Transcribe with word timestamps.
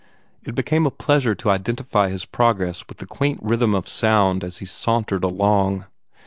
It 0.41 0.55
became 0.55 0.87
a 0.87 0.89
pleasure 0.89 1.35
to 1.35 1.51
identify 1.51 2.09
his 2.09 2.25
progress 2.25 2.87
with 2.89 2.97
the 2.97 3.05
quaint 3.05 3.39
rhythm 3.43 3.75
of 3.75 3.87
sound 3.87 4.43
as 4.43 4.57
he 4.57 4.65
sauntered 4.65 5.23
along. 5.23 5.85